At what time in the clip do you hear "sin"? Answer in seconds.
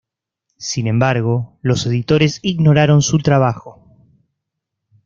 0.57-0.87